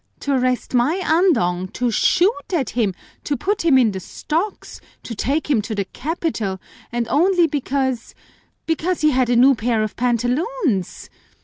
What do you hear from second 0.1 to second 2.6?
To arrest my Andong, to shoot